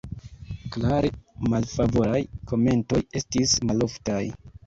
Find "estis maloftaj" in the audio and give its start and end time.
3.21-4.25